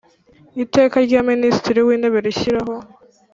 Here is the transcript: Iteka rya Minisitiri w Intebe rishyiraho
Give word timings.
Iteka 0.63 0.97
rya 1.05 1.21
Minisitiri 1.29 1.79
w 1.87 1.89
Intebe 1.95 2.19
rishyiraho 2.25 2.75